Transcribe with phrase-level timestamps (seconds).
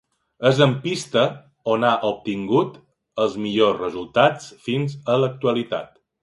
[0.49, 1.25] És en pista
[1.73, 2.79] on ha obtingut
[3.27, 5.95] els millors resultats fins a l'actualitat.